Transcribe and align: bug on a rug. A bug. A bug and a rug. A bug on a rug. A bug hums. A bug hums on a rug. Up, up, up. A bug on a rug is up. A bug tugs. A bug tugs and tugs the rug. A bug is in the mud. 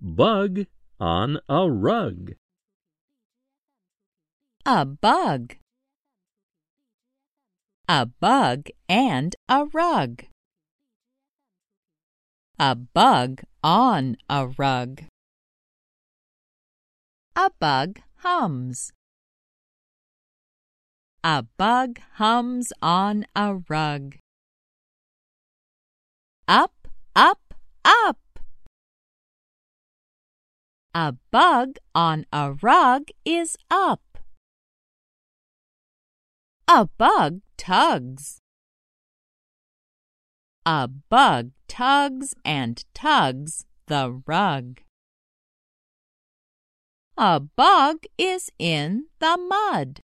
bug 0.00 0.66
on 1.00 1.38
a 1.48 1.70
rug. 1.70 2.32
A 4.64 4.84
bug. 4.84 5.56
A 7.88 8.06
bug 8.06 8.68
and 8.88 9.34
a 9.48 9.64
rug. 9.66 10.24
A 12.58 12.74
bug 12.74 13.42
on 13.62 14.16
a 14.28 14.48
rug. 14.48 15.04
A 17.36 17.50
bug 17.58 18.00
hums. 18.16 18.92
A 21.24 21.44
bug 21.56 21.98
hums 22.14 22.72
on 22.82 23.26
a 23.34 23.56
rug. 23.68 24.16
Up, 26.46 26.88
up, 27.14 27.54
up. 27.84 28.18
A 30.94 31.14
bug 31.30 31.76
on 31.94 32.24
a 32.32 32.52
rug 32.62 33.08
is 33.24 33.56
up. 33.70 34.00
A 36.66 36.86
bug 36.86 37.40
tugs. 37.56 38.40
A 40.64 40.88
bug 40.88 41.50
tugs 41.66 42.34
and 42.44 42.84
tugs 42.94 43.66
the 43.86 44.20
rug. 44.26 44.80
A 47.16 47.40
bug 47.40 48.04
is 48.16 48.50
in 48.58 49.06
the 49.18 49.36
mud. 49.36 50.00